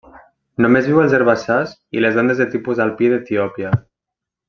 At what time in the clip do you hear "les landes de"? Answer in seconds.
2.07-2.51